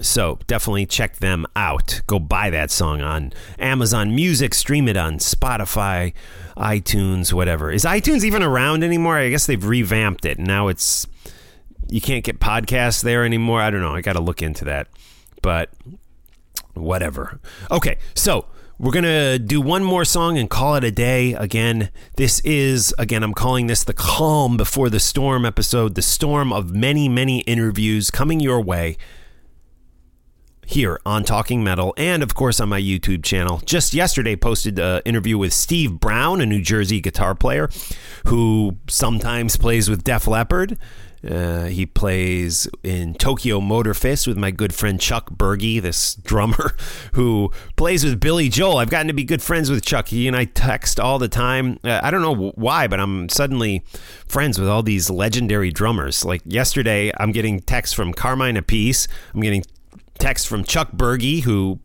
So 0.01 0.39
definitely 0.47 0.85
check 0.85 1.17
them 1.17 1.45
out. 1.55 2.01
Go 2.07 2.19
buy 2.19 2.49
that 2.49 2.71
song 2.71 3.01
on 3.01 3.31
Amazon 3.59 4.13
Music, 4.15 4.53
stream 4.53 4.87
it 4.87 4.97
on 4.97 5.19
Spotify, 5.19 6.13
iTunes, 6.57 7.31
whatever. 7.31 7.71
Is 7.71 7.85
iTunes 7.85 8.23
even 8.23 8.43
around 8.43 8.83
anymore? 8.83 9.17
I 9.17 9.29
guess 9.29 9.45
they've 9.45 9.63
revamped 9.63 10.25
it. 10.25 10.39
Now 10.39 10.67
it's 10.67 11.07
you 11.89 12.01
can't 12.01 12.23
get 12.23 12.39
podcasts 12.39 13.03
there 13.03 13.23
anymore. 13.23 13.61
I 13.61 13.69
don't 13.69 13.81
know. 13.81 13.95
I 13.95 14.01
got 14.01 14.13
to 14.13 14.21
look 14.21 14.41
into 14.41 14.65
that. 14.65 14.87
But 15.41 15.69
whatever. 16.73 17.39
Okay, 17.71 17.97
so 18.15 18.47
we're 18.79 18.91
going 18.91 19.03
to 19.03 19.39
do 19.39 19.61
one 19.61 19.83
more 19.83 20.03
song 20.03 20.37
and 20.37 20.49
call 20.49 20.75
it 20.75 20.83
a 20.83 20.91
day. 20.91 21.33
Again, 21.33 21.89
this 22.17 22.39
is, 22.41 22.93
again, 22.97 23.23
I'm 23.23 23.33
calling 23.33 23.67
this 23.67 23.83
the 23.83 23.93
calm 23.93 24.57
before 24.57 24.89
the 24.89 24.99
storm 24.99 25.45
episode, 25.45 25.95
the 25.95 26.01
storm 26.01 26.51
of 26.51 26.73
many, 26.73 27.07
many 27.07 27.41
interviews 27.41 28.09
coming 28.11 28.39
your 28.39 28.61
way 28.61 28.97
here 30.65 30.99
on 31.05 31.23
Talking 31.23 31.63
Metal 31.63 31.93
and, 31.97 32.23
of 32.23 32.35
course, 32.35 32.59
on 32.59 32.69
my 32.69 32.81
YouTube 32.81 33.23
channel. 33.23 33.61
Just 33.65 33.93
yesterday, 33.93 34.35
posted 34.35 34.79
an 34.79 35.01
interview 35.05 35.37
with 35.37 35.53
Steve 35.53 35.99
Brown, 35.99 36.41
a 36.41 36.45
New 36.45 36.61
Jersey 36.61 36.99
guitar 36.99 37.35
player 37.35 37.69
who 38.27 38.77
sometimes 38.87 39.55
plays 39.55 39.89
with 39.89 40.03
Def 40.03 40.27
Leppard 40.27 40.77
Uh, 41.27 41.65
he 41.65 41.85
plays 41.85 42.67
in 42.83 43.13
Tokyo 43.15 43.61
Motor 43.61 43.93
Fist 43.93 44.27
with 44.27 44.37
my 44.37 44.51
good 44.51 44.73
friend 44.73 44.99
Chuck 44.99 45.29
Burgi, 45.31 45.81
this 45.81 46.15
drummer 46.15 46.75
who 47.13 47.51
plays 47.75 48.03
with 48.03 48.19
Billy 48.19 48.49
Joel. 48.49 48.77
I've 48.77 48.89
gotten 48.89 49.07
to 49.07 49.13
be 49.13 49.23
good 49.23 49.41
friends 49.41 49.69
with 49.69 49.85
Chuck. 49.85 50.09
He 50.09 50.27
and 50.27 50.35
I 50.35 50.45
text 50.45 50.99
all 50.99 51.19
the 51.19 51.29
time. 51.29 51.79
Uh, 51.83 52.01
I 52.03 52.11
don't 52.11 52.21
know 52.21 52.51
why, 52.55 52.87
but 52.87 52.99
I'm 52.99 53.29
suddenly 53.29 53.83
friends 54.27 54.59
with 54.59 54.67
all 54.67 54.83
these 54.83 55.09
legendary 55.09 55.71
drummers. 55.71 56.25
Like 56.25 56.41
yesterday, 56.45 57.11
I'm 57.17 57.31
getting 57.31 57.59
texts 57.61 57.95
from 57.95 58.13
Carmine 58.13 58.55
Appice. 58.55 59.07
I'm 59.33 59.41
getting 59.41 59.63
text 60.19 60.47
from 60.47 60.63
Chuck 60.63 60.91
Burgi, 60.91 61.43
who 61.43 61.79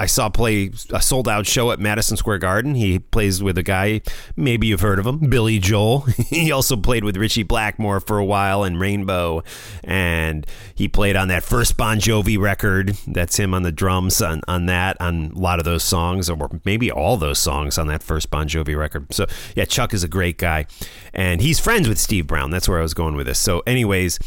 I 0.00 0.06
saw 0.06 0.30
play 0.30 0.70
a 0.94 1.02
sold 1.02 1.28
out 1.28 1.46
show 1.46 1.72
at 1.72 1.78
Madison 1.78 2.16
Square 2.16 2.38
Garden. 2.38 2.74
He 2.74 2.98
plays 2.98 3.42
with 3.42 3.58
a 3.58 3.62
guy, 3.62 4.00
maybe 4.34 4.66
you've 4.66 4.80
heard 4.80 4.98
of 4.98 5.06
him, 5.06 5.18
Billy 5.28 5.58
Joel. 5.58 6.00
he 6.30 6.50
also 6.50 6.74
played 6.74 7.04
with 7.04 7.18
Ritchie 7.18 7.42
Blackmore 7.42 8.00
for 8.00 8.16
a 8.16 8.24
while 8.24 8.64
in 8.64 8.78
Rainbow. 8.78 9.44
And 9.84 10.46
he 10.74 10.88
played 10.88 11.16
on 11.16 11.28
that 11.28 11.42
first 11.42 11.76
Bon 11.76 11.98
Jovi 11.98 12.38
record. 12.40 12.96
That's 13.06 13.38
him 13.38 13.52
on 13.52 13.62
the 13.62 13.72
drums 13.72 14.22
on, 14.22 14.40
on 14.48 14.64
that, 14.66 14.98
on 15.02 15.32
a 15.36 15.38
lot 15.38 15.58
of 15.58 15.66
those 15.66 15.82
songs, 15.84 16.30
or 16.30 16.48
maybe 16.64 16.90
all 16.90 17.18
those 17.18 17.38
songs 17.38 17.76
on 17.76 17.86
that 17.88 18.02
first 18.02 18.30
Bon 18.30 18.48
Jovi 18.48 18.74
record. 18.74 19.12
So, 19.12 19.26
yeah, 19.54 19.66
Chuck 19.66 19.92
is 19.92 20.02
a 20.02 20.08
great 20.08 20.38
guy. 20.38 20.64
And 21.12 21.42
he's 21.42 21.60
friends 21.60 21.86
with 21.86 21.98
Steve 21.98 22.26
Brown. 22.26 22.50
That's 22.50 22.70
where 22.70 22.78
I 22.78 22.82
was 22.82 22.94
going 22.94 23.16
with 23.16 23.26
this. 23.26 23.38
So, 23.38 23.60
anyways, 23.66 24.18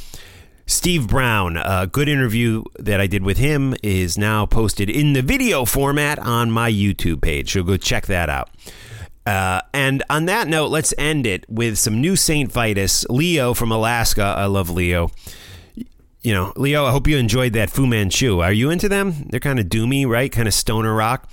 Steve 0.65 1.08
Brown, 1.08 1.58
a 1.58 1.88
good 1.88 2.08
interview 2.08 2.63
that 2.80 3.02
I 3.02 3.08
did 3.08 3.23
with 3.23 3.38
him 3.38 3.76
is 3.84 4.17
now 4.17 4.45
posted 4.45 4.89
in 4.89 5.13
the 5.13 5.21
video 5.21 5.65
format 5.65 6.19
on 6.19 6.52
my 6.52 6.71
YouTube 6.71 7.21
page. 7.21 7.52
So 7.52 7.63
go 7.63 7.78
check 7.78 8.06
that 8.08 8.30
out. 8.30 8.49
Uh, 9.26 9.62
and 9.73 10.04
on 10.10 10.26
that 10.26 10.47
note, 10.47 10.67
let's 10.67 10.93
end 10.97 11.26
it 11.26 11.45
with 11.49 11.78
some 11.78 12.02
new 12.02 12.15
St. 12.15 12.52
Vitus. 12.52 13.06
Leo 13.10 13.54
from 13.54 13.71
Alaska. 13.71 14.23
I 14.23 14.45
love 14.45 14.69
Leo. 14.69 15.12
You 16.21 16.34
know, 16.34 16.54
Leo, 16.56 16.86
I 16.86 16.91
hope 16.91 17.08
you 17.08 17.17
enjoyed 17.17 17.54
that 17.54 17.69
Fu 17.69 17.86
Manchu. 17.86 18.39
Are 18.39 18.54
you 18.54 18.69
into 18.69 18.88
them? 18.88 19.28
They're 19.30 19.41
kind 19.41 19.60
of 19.60 19.65
doomy, 19.65 20.08
right? 20.08 20.32
Kind 20.32 20.47
of 20.47 20.54
stoner 20.54 20.93
rock. 20.93 21.30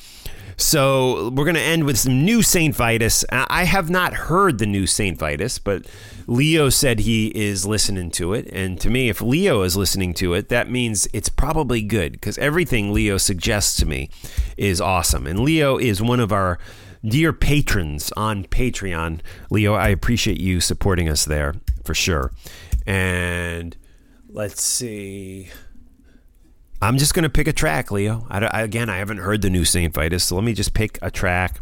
So 0.61 1.31
we're 1.31 1.45
going 1.45 1.55
to 1.55 1.61
end 1.61 1.85
with 1.85 1.99
some 1.99 2.23
new 2.23 2.43
St. 2.43 2.77
Vitus. 2.77 3.25
I 3.31 3.65
have 3.65 3.89
not 3.89 4.13
heard 4.13 4.59
the 4.59 4.67
new 4.67 4.87
St. 4.87 5.19
Vitus, 5.19 5.59
but 5.59 5.87
Leo 6.27 6.69
said 6.69 7.01
he 7.01 7.29
is 7.29 7.67
listening 7.67 8.11
to 8.13 8.35
it. 8.35 8.49
And 8.53 8.79
to 8.81 8.91
me, 8.91 9.09
if 9.09 9.23
Leo 9.23 9.63
is 9.63 9.77
listening 9.77 10.13
to 10.15 10.35
it, 10.35 10.51
that 10.51 10.71
means 10.71 11.09
it's 11.15 11.31
probably 11.31 11.81
good 11.81 12.13
because 12.13 12.37
everything 12.39 12.93
Leo 12.93 13.17
suggests 13.17 13.75
to 13.79 13.87
me 13.87 14.11
is 14.59 14.83
awesome. 14.83 15.27
And 15.27 15.41
Leo 15.41 15.79
is 15.79 16.03
one 16.03 16.21
of 16.21 16.31
our 16.31 16.59
dear 17.03 17.33
patrons 17.33 18.13
on 18.13 18.45
Patreon. 18.45 19.21
Leo, 19.51 19.73
I 19.75 19.89
appreciate 19.89 20.41
you 20.41 20.61
supporting 20.61 21.09
us 21.09 21.25
there 21.25 21.55
for 21.85 21.95
sure. 21.95 22.33
And 22.87 23.77
let's 24.29 24.63
see. 24.63 25.49
I'm 26.83 26.97
just 26.97 27.15
going 27.15 27.25
to 27.25 27.29
pick 27.31 27.47
a 27.47 27.53
track, 27.53 27.91
Leo. 27.91 28.27
I, 28.31 28.45
I- 28.47 28.63
again, 28.63 28.89
I 28.89 28.99
haven't 28.99 29.19
heard 29.19 29.43
the 29.43 29.51
new 29.51 29.65
St. 29.65 29.93
Vitus, 29.93 30.25
so 30.25 30.35
let 30.37 30.45
me 30.45 30.53
just 30.55 30.75
pick 30.75 30.99
a 31.03 31.11
track. 31.11 31.61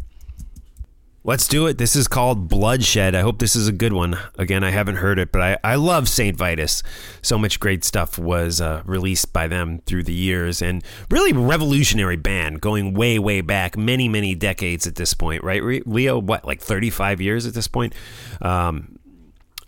Let's 1.25 1.49
do 1.49 1.67
it. 1.67 1.77
This 1.77 1.97
is 1.97 2.07
called 2.07 2.47
Bloodshed. 2.47 3.13
I 3.13 3.19
hope 3.19 3.39
this 3.39 3.53
is 3.53 3.67
a 3.67 3.73
good 3.73 3.91
one. 3.91 4.17
Again, 4.37 4.63
I 4.63 4.69
haven't 4.71 4.95
heard 4.95 5.19
it, 5.19 5.33
but 5.33 5.41
I, 5.41 5.57
I 5.65 5.75
love 5.75 6.07
St. 6.07 6.35
Vitus. 6.35 6.81
So 7.21 7.37
much 7.37 7.59
great 7.59 7.83
stuff 7.83 8.17
was 8.17 8.61
uh, 8.61 8.83
released 8.85 9.33
by 9.33 9.47
them 9.47 9.79
through 9.85 10.03
the 10.03 10.13
years 10.13 10.61
and 10.61 10.81
really 11.11 11.33
revolutionary 11.33 12.15
band 12.15 12.61
going 12.61 12.93
way, 12.93 13.19
way 13.19 13.41
back, 13.41 13.77
many, 13.77 14.07
many 14.07 14.33
decades 14.33 14.87
at 14.87 14.95
this 14.95 15.13
point, 15.13 15.43
right? 15.43 15.61
Leo, 15.85 16.17
what, 16.19 16.45
like 16.45 16.61
35 16.61 17.19
years 17.19 17.45
at 17.45 17.53
this 17.53 17.67
point? 17.67 17.93
Um, 18.41 18.97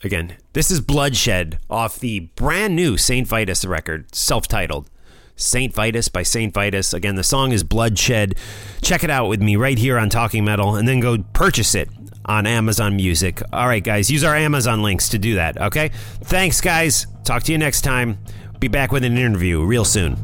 again, 0.05 0.37
this 0.53 0.71
is 0.71 0.79
Bloodshed 0.79 1.59
off 1.69 1.99
the 1.99 2.21
brand 2.37 2.77
new 2.77 2.95
St. 2.95 3.27
Vitus 3.27 3.65
record, 3.65 4.15
self 4.15 4.47
titled. 4.47 4.89
Saint 5.35 5.73
Vitus 5.73 6.07
by 6.09 6.23
Saint 6.23 6.53
Vitus. 6.53 6.93
Again, 6.93 7.15
the 7.15 7.23
song 7.23 7.51
is 7.51 7.63
Bloodshed. 7.63 8.35
Check 8.81 9.03
it 9.03 9.09
out 9.09 9.27
with 9.27 9.41
me 9.41 9.55
right 9.55 9.77
here 9.77 9.97
on 9.97 10.09
Talking 10.09 10.45
Metal 10.45 10.75
and 10.75 10.87
then 10.87 10.99
go 10.99 11.17
purchase 11.33 11.75
it 11.75 11.89
on 12.25 12.45
Amazon 12.45 12.95
Music. 12.95 13.41
All 13.51 13.67
right, 13.67 13.83
guys, 13.83 14.09
use 14.11 14.23
our 14.23 14.35
Amazon 14.35 14.83
links 14.83 15.09
to 15.09 15.17
do 15.17 15.35
that, 15.35 15.59
okay? 15.59 15.89
Thanks, 16.23 16.61
guys. 16.61 17.07
Talk 17.23 17.43
to 17.43 17.51
you 17.51 17.57
next 17.57 17.81
time. 17.81 18.17
Be 18.59 18.67
back 18.67 18.91
with 18.91 19.03
an 19.03 19.17
interview 19.17 19.63
real 19.63 19.85
soon. 19.85 20.17